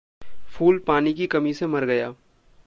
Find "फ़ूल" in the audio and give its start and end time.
0.53-0.77